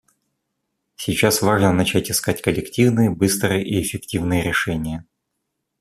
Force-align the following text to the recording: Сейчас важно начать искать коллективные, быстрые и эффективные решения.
Сейчас 0.95 1.43
важно 1.43 1.71
начать 1.73 2.09
искать 2.09 2.41
коллективные, 2.41 3.11
быстрые 3.11 3.63
и 3.63 3.79
эффективные 3.79 4.41
решения. 4.41 5.05